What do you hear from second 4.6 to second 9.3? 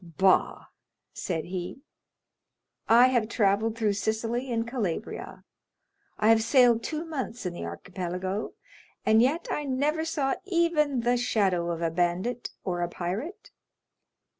Calabria—I have sailed two months in the Archipelago, and